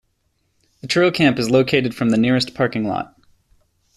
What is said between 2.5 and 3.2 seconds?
parking lot.